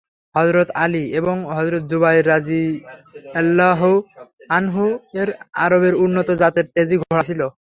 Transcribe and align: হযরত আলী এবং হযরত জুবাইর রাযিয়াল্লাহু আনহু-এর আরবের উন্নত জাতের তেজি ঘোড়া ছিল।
হযরত 0.35 0.69
আলী 0.83 1.03
এবং 1.19 1.35
হযরত 1.51 1.83
জুবাইর 1.91 2.25
রাযিয়াল্লাহু 2.27 3.91
আনহু-এর 4.49 5.29
আরবের 5.63 5.95
উন্নত 6.03 6.29
জাতের 6.41 6.65
তেজি 6.73 6.95
ঘোড়া 7.01 7.23
ছিল। 7.29 7.41